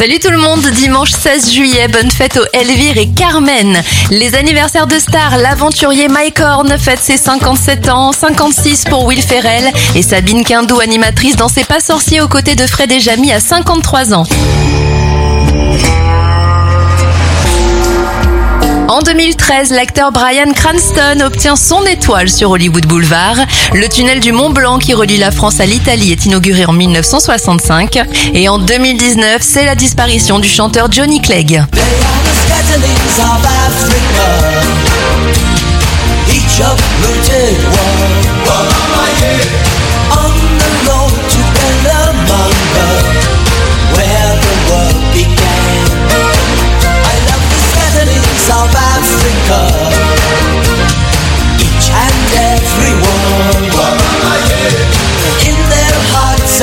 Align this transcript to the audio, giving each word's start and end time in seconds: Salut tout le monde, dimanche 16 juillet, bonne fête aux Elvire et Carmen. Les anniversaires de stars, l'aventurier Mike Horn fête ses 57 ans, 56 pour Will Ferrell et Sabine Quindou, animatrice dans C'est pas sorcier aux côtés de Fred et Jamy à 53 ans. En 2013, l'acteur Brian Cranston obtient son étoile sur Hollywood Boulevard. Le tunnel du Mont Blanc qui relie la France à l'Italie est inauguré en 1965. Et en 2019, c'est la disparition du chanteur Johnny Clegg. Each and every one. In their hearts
Salut 0.00 0.18
tout 0.18 0.30
le 0.30 0.38
monde, 0.38 0.66
dimanche 0.66 1.10
16 1.10 1.52
juillet, 1.52 1.86
bonne 1.88 2.10
fête 2.10 2.38
aux 2.38 2.58
Elvire 2.58 2.96
et 2.96 3.06
Carmen. 3.06 3.82
Les 4.10 4.34
anniversaires 4.34 4.86
de 4.86 4.98
stars, 4.98 5.36
l'aventurier 5.36 6.08
Mike 6.08 6.40
Horn 6.40 6.78
fête 6.78 7.00
ses 7.00 7.18
57 7.18 7.90
ans, 7.90 8.10
56 8.10 8.86
pour 8.86 9.04
Will 9.04 9.20
Ferrell 9.20 9.70
et 9.94 10.00
Sabine 10.00 10.42
Quindou, 10.42 10.80
animatrice 10.80 11.36
dans 11.36 11.48
C'est 11.48 11.66
pas 11.66 11.80
sorcier 11.80 12.22
aux 12.22 12.28
côtés 12.28 12.54
de 12.54 12.66
Fred 12.66 12.90
et 12.90 12.98
Jamy 13.00 13.30
à 13.30 13.40
53 13.40 14.14
ans. 14.14 14.24
En 19.00 19.02
2013, 19.02 19.70
l'acteur 19.70 20.12
Brian 20.12 20.52
Cranston 20.54 21.20
obtient 21.24 21.56
son 21.56 21.82
étoile 21.86 22.28
sur 22.28 22.50
Hollywood 22.50 22.84
Boulevard. 22.84 23.36
Le 23.72 23.88
tunnel 23.88 24.20
du 24.20 24.30
Mont 24.30 24.50
Blanc 24.50 24.78
qui 24.78 24.92
relie 24.92 25.16
la 25.16 25.30
France 25.30 25.58
à 25.58 25.64
l'Italie 25.64 26.12
est 26.12 26.26
inauguré 26.26 26.66
en 26.66 26.74
1965. 26.74 27.98
Et 28.34 28.50
en 28.50 28.58
2019, 28.58 29.40
c'est 29.40 29.64
la 29.64 29.74
disparition 29.74 30.38
du 30.38 30.50
chanteur 30.50 30.92
Johnny 30.92 31.22
Clegg. 31.22 31.62
Each 51.58 51.88
and 51.90 52.30
every 52.52 52.94
one. 52.98 53.64
In 55.48 55.56
their 55.70 55.96
hearts 56.12 56.60